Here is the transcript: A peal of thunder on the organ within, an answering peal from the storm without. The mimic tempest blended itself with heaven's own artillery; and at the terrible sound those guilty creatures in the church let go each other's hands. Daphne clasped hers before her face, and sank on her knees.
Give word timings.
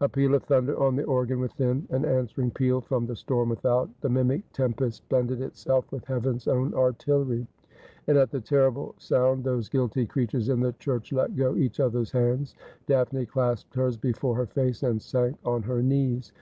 A 0.00 0.08
peal 0.08 0.32
of 0.34 0.44
thunder 0.44 0.80
on 0.82 0.96
the 0.96 1.04
organ 1.04 1.40
within, 1.40 1.86
an 1.90 2.06
answering 2.06 2.50
peal 2.50 2.80
from 2.80 3.04
the 3.04 3.14
storm 3.14 3.50
without. 3.50 3.90
The 4.00 4.08
mimic 4.08 4.50
tempest 4.54 5.06
blended 5.10 5.42
itself 5.42 5.92
with 5.92 6.06
heaven's 6.06 6.48
own 6.48 6.72
artillery; 6.72 7.46
and 8.06 8.16
at 8.16 8.30
the 8.30 8.40
terrible 8.40 8.94
sound 8.96 9.44
those 9.44 9.68
guilty 9.68 10.06
creatures 10.06 10.48
in 10.48 10.60
the 10.60 10.72
church 10.72 11.12
let 11.12 11.36
go 11.36 11.54
each 11.54 11.80
other's 11.80 12.12
hands. 12.12 12.54
Daphne 12.86 13.26
clasped 13.26 13.74
hers 13.74 13.98
before 13.98 14.36
her 14.36 14.46
face, 14.46 14.82
and 14.82 15.02
sank 15.02 15.36
on 15.44 15.60
her 15.64 15.82
knees. 15.82 16.32